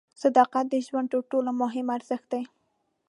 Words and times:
صداقت 0.21 0.65
د 0.69 0.75
ژوند 0.87 1.07
تر 1.13 1.21
ټولو 1.31 1.49
مهم 1.61 1.87
ارزښت 1.97 2.27
دی. 2.33 2.43